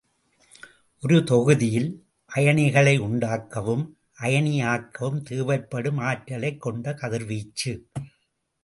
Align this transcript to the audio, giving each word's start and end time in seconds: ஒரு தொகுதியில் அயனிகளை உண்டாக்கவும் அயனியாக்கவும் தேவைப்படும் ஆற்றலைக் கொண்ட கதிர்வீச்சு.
ஒரு 1.01 1.23
தொகுதியில் 1.23 2.07
அயனிகளை 2.35 2.95
உண்டாக்கவும் 2.99 3.85
அயனியாக்கவும் 4.19 5.21
தேவைப்படும் 5.21 5.97
ஆற்றலைக் 5.97 6.61
கொண்ட 6.61 6.93
கதிர்வீச்சு. 6.93 7.87